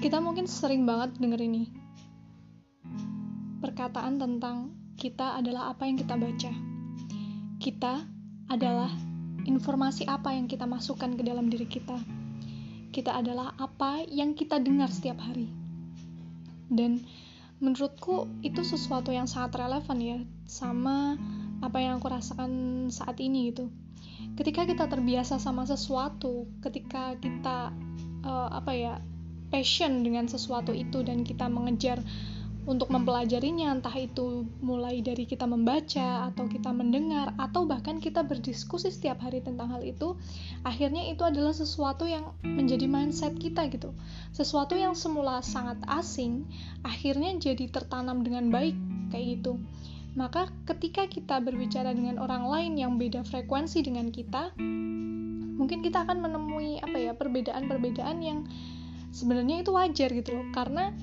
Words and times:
kita 0.00 0.16
mungkin 0.16 0.48
sering 0.48 0.88
banget 0.88 1.20
denger 1.20 1.44
ini. 1.44 1.68
Perkataan 3.60 4.16
tentang 4.16 4.72
kita 4.96 5.36
adalah 5.36 5.76
apa 5.76 5.84
yang 5.84 6.00
kita 6.00 6.16
baca. 6.16 6.52
Kita 7.60 8.00
adalah 8.48 8.88
informasi 9.44 10.08
apa 10.08 10.32
yang 10.32 10.48
kita 10.48 10.64
masukkan 10.64 11.12
ke 11.12 11.20
dalam 11.20 11.52
diri 11.52 11.68
kita. 11.68 12.00
Kita 12.96 13.12
adalah 13.12 13.52
apa 13.60 14.00
yang 14.08 14.32
kita 14.32 14.56
dengar 14.56 14.88
setiap 14.88 15.20
hari. 15.20 15.52
Dan 16.72 17.04
menurutku 17.60 18.24
itu 18.40 18.64
sesuatu 18.64 19.12
yang 19.12 19.28
sangat 19.28 19.60
relevan 19.60 20.00
ya 20.00 20.18
sama 20.48 21.20
apa 21.60 21.76
yang 21.76 22.00
aku 22.00 22.08
rasakan 22.08 22.88
saat 22.88 23.20
ini 23.20 23.52
gitu. 23.52 23.68
Ketika 24.32 24.64
kita 24.64 24.88
terbiasa 24.88 25.36
sama 25.36 25.68
sesuatu 25.68 26.48
ketika 26.64 27.20
kita 27.20 27.76
uh, 28.24 28.48
apa 28.48 28.72
ya 28.72 28.94
passion 29.50 30.06
dengan 30.06 30.30
sesuatu 30.30 30.70
itu 30.70 31.02
dan 31.02 31.26
kita 31.26 31.50
mengejar 31.50 32.00
untuk 32.68 32.92
mempelajarinya 32.92 33.72
entah 33.72 33.94
itu 33.96 34.44
mulai 34.60 35.00
dari 35.00 35.24
kita 35.24 35.48
membaca 35.48 36.28
atau 36.28 36.44
kita 36.44 36.70
mendengar 36.70 37.32
atau 37.40 37.64
bahkan 37.64 37.98
kita 37.98 38.20
berdiskusi 38.20 38.92
setiap 38.92 39.18
hari 39.24 39.40
tentang 39.40 39.72
hal 39.72 39.80
itu 39.80 40.14
akhirnya 40.62 41.08
itu 41.08 41.24
adalah 41.24 41.56
sesuatu 41.56 42.04
yang 42.04 42.36
menjadi 42.44 42.84
mindset 42.84 43.34
kita 43.40 43.64
gitu. 43.72 43.96
Sesuatu 44.36 44.76
yang 44.76 44.92
semula 44.92 45.40
sangat 45.40 45.80
asing 45.88 46.44
akhirnya 46.84 47.32
jadi 47.40 47.66
tertanam 47.72 48.20
dengan 48.20 48.52
baik 48.52 48.76
kayak 49.08 49.40
gitu. 49.40 49.56
Maka 50.14 50.50
ketika 50.68 51.08
kita 51.08 51.40
berbicara 51.40 51.96
dengan 51.96 52.20
orang 52.20 52.44
lain 52.44 52.72
yang 52.76 53.00
beda 53.00 53.24
frekuensi 53.24 53.80
dengan 53.80 54.12
kita 54.12 54.52
mungkin 55.60 55.84
kita 55.84 56.08
akan 56.08 56.24
menemui 56.24 56.80
apa 56.80 56.96
ya 56.96 57.12
perbedaan-perbedaan 57.12 58.18
yang 58.24 58.48
sebenarnya 59.10 59.62
itu 59.62 59.70
wajar 59.74 60.10
gitu 60.10 60.40
loh. 60.40 60.46
Karena 60.50 60.94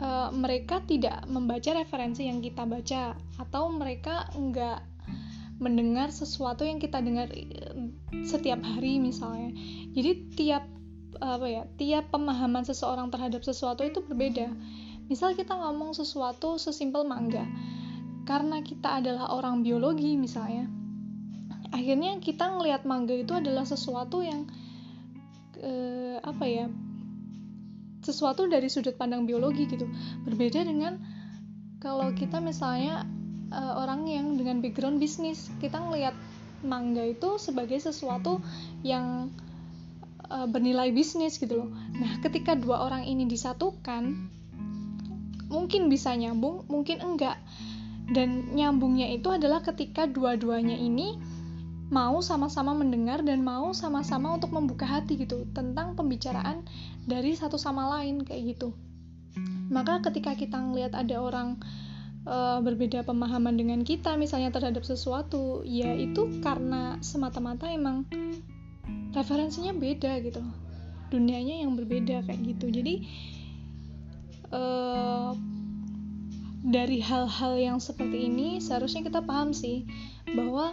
uh, 0.00 0.28
mereka 0.34 0.82
tidak 0.84 1.24
membaca 1.30 1.70
referensi 1.76 2.26
yang 2.28 2.44
kita 2.44 2.64
baca 2.68 3.14
atau 3.40 3.70
mereka 3.72 4.28
nggak 4.34 4.80
mendengar 5.62 6.10
sesuatu 6.10 6.66
yang 6.66 6.82
kita 6.82 6.98
dengar 6.98 7.30
eh, 7.30 7.46
setiap 8.26 8.58
hari 8.60 8.98
misalnya. 8.98 9.54
Jadi 9.94 10.10
tiap 10.34 10.64
apa 11.22 11.46
ya 11.46 11.62
tiap 11.78 12.10
pemahaman 12.10 12.66
seseorang 12.66 13.08
terhadap 13.14 13.46
sesuatu 13.46 13.86
itu 13.86 14.02
berbeda. 14.02 14.50
Misal 15.06 15.38
kita 15.38 15.54
ngomong 15.54 15.94
sesuatu 15.94 16.58
sesimpel 16.58 17.06
mangga 17.06 17.46
karena 18.24 18.64
kita 18.64 19.04
adalah 19.04 19.30
orang 19.36 19.60
biologi 19.60 20.16
misalnya 20.16 20.64
akhirnya 21.74 22.16
kita 22.22 22.56
ngelihat 22.56 22.88
mangga 22.88 23.12
itu 23.12 23.34
adalah 23.36 23.68
sesuatu 23.68 24.24
yang 24.24 24.48
eh, 25.60 26.16
apa 26.22 26.44
ya 26.48 26.66
sesuatu 28.04 28.44
dari 28.46 28.68
sudut 28.68 28.94
pandang 29.00 29.24
biologi 29.24 29.64
gitu. 29.64 29.88
Berbeda 30.28 30.62
dengan 30.62 31.00
kalau 31.80 32.12
kita 32.12 32.38
misalnya 32.38 33.08
uh, 33.50 33.80
orang 33.80 34.04
yang 34.04 34.36
dengan 34.36 34.60
background 34.60 35.00
bisnis 35.00 35.48
kita 35.58 35.80
ngelihat 35.80 36.12
mangga 36.64 37.04
itu 37.04 37.36
sebagai 37.36 37.76
sesuatu 37.80 38.40
yang 38.84 39.28
uh, 40.28 40.48
bernilai 40.48 40.92
bisnis 40.92 41.36
gitu 41.40 41.64
loh. 41.64 41.70
Nah 41.96 42.20
ketika 42.24 42.56
dua 42.56 42.84
orang 42.84 43.04
ini 43.04 43.24
disatukan 43.28 44.32
mungkin 45.52 45.92
bisa 45.92 46.12
nyambung 46.16 46.64
mungkin 46.68 47.00
enggak. 47.00 47.40
Dan 48.04 48.52
nyambungnya 48.52 49.08
itu 49.16 49.32
adalah 49.32 49.64
ketika 49.64 50.04
dua-duanya 50.04 50.76
ini 50.76 51.16
mau 51.92 52.24
sama-sama 52.24 52.72
mendengar 52.72 53.20
dan 53.20 53.44
mau 53.44 53.72
sama-sama 53.76 54.36
untuk 54.36 54.52
membuka 54.56 54.88
hati 54.88 55.20
gitu 55.20 55.44
tentang 55.52 55.92
pembicaraan 55.92 56.64
dari 57.04 57.36
satu 57.36 57.60
sama 57.60 58.00
lain 58.00 58.24
kayak 58.24 58.56
gitu. 58.56 58.72
Maka 59.68 60.00
ketika 60.04 60.32
kita 60.38 60.56
ngelihat 60.56 60.96
ada 60.96 61.16
orang 61.20 61.60
uh, 62.24 62.60
berbeda 62.64 63.04
pemahaman 63.04 63.56
dengan 63.56 63.80
kita 63.84 64.16
misalnya 64.16 64.52
terhadap 64.52 64.84
sesuatu, 64.84 65.60
ya 65.64 65.92
itu 65.92 66.40
karena 66.40 66.96
semata-mata 67.04 67.68
emang 67.68 68.08
referensinya 69.12 69.76
beda 69.76 70.20
gitu. 70.24 70.40
Dunianya 71.12 71.64
yang 71.64 71.76
berbeda 71.76 72.24
kayak 72.24 72.40
gitu. 72.44 72.72
Jadi 72.72 72.94
uh, 74.52 75.36
dari 76.64 76.98
hal-hal 77.04 77.60
yang 77.60 77.76
seperti 77.76 78.24
ini 78.32 78.56
seharusnya 78.56 79.04
kita 79.04 79.20
paham 79.20 79.52
sih 79.52 79.84
bahwa 80.32 80.72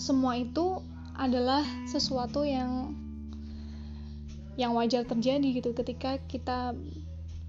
semua 0.00 0.32
itu 0.40 0.80
adalah 1.12 1.60
sesuatu 1.84 2.40
yang 2.40 2.96
yang 4.56 4.72
wajar 4.72 5.04
terjadi 5.04 5.60
gitu 5.60 5.76
ketika 5.76 6.16
kita 6.24 6.72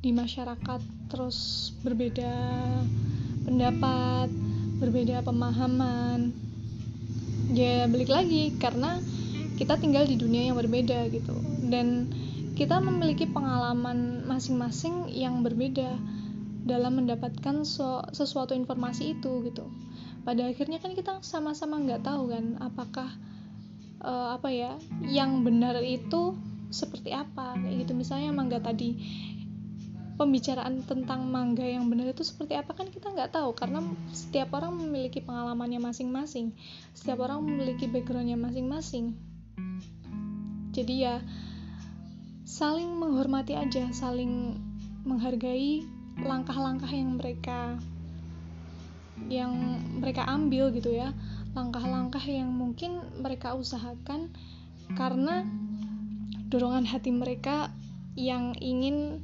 di 0.03 0.11
masyarakat 0.11 0.83
terus 1.07 1.71
berbeda 1.79 2.35
pendapat, 3.47 4.27
berbeda 4.83 5.23
pemahaman. 5.23 6.35
Ya 7.55 7.87
balik 7.87 8.11
lagi 8.11 8.51
karena 8.59 8.99
kita 9.55 9.79
tinggal 9.79 10.03
di 10.03 10.19
dunia 10.19 10.51
yang 10.51 10.59
berbeda 10.59 11.07
gitu 11.07 11.35
dan 11.71 12.11
kita 12.59 12.83
memiliki 12.83 13.31
pengalaman 13.31 14.27
masing-masing 14.27 15.07
yang 15.07 15.39
berbeda 15.39 15.95
dalam 16.61 17.01
mendapatkan 17.01 17.65
sesuatu 18.13 18.53
informasi 18.53 19.17
itu 19.17 19.41
gitu. 19.49 19.65
Pada 20.21 20.45
akhirnya 20.45 20.77
kan 20.77 20.93
kita 20.93 21.17
sama-sama 21.25 21.81
nggak 21.81 22.05
tahu 22.05 22.29
kan 22.29 22.61
apakah 22.61 23.09
uh, 24.05 24.37
apa 24.37 24.49
ya 24.53 24.77
yang 25.01 25.41
benar 25.41 25.81
itu 25.81 26.37
seperti 26.69 27.09
apa 27.11 27.57
kayak 27.57 27.85
gitu. 27.85 27.97
Misalnya 27.97 28.29
mangga 28.29 28.61
tadi 28.61 28.95
pembicaraan 30.21 30.85
tentang 30.85 31.25
mangga 31.33 31.65
yang 31.65 31.89
benar 31.89 32.13
itu 32.13 32.21
seperti 32.21 32.53
apa 32.53 32.77
kan 32.77 32.93
kita 32.93 33.09
nggak 33.09 33.33
tahu 33.33 33.57
karena 33.57 33.81
setiap 34.13 34.53
orang 34.53 34.77
memiliki 34.77 35.17
pengalamannya 35.17 35.81
masing-masing 35.81 36.53
setiap 36.93 37.25
orang 37.25 37.41
memiliki 37.41 37.89
backgroundnya 37.89 38.37
masing-masing. 38.37 39.17
Jadi 40.71 41.09
ya 41.09 41.17
saling 42.45 43.01
menghormati 43.01 43.57
aja 43.57 43.89
saling 43.89 44.61
menghargai 45.01 45.81
langkah-langkah 46.23 46.89
yang 46.89 47.17
mereka 47.17 47.77
yang 49.29 49.53
mereka 50.01 50.25
ambil 50.27 50.73
gitu 50.73 50.91
ya. 50.93 51.13
Langkah-langkah 51.51 52.23
yang 52.23 52.49
mungkin 52.49 53.03
mereka 53.19 53.53
usahakan 53.53 54.31
karena 54.95 55.45
dorongan 56.51 56.87
hati 56.87 57.11
mereka 57.11 57.71
yang 58.15 58.55
ingin 58.59 59.23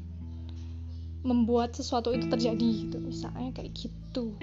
membuat 1.28 1.76
sesuatu 1.76 2.14
itu 2.16 2.28
terjadi 2.32 2.88
gitu. 2.88 2.98
Misalnya 3.00 3.52
kayak 3.52 3.74
gitu 3.76 4.36